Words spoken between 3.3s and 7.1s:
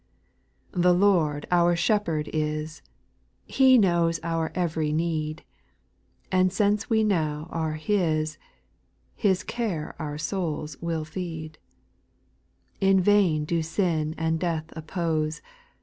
He knows our every need; And since we